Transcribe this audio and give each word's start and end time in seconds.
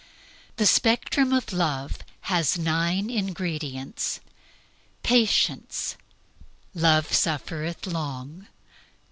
The 0.55 0.65
Spectrum 0.65 1.31
of 1.31 1.53
Love 1.53 1.99
has 2.21 2.57
nine 2.57 3.11
ingredients: 3.11 4.19
Patience 5.03 5.95
"Love 6.73 7.13
suffereth 7.13 7.85
long." 7.85 8.47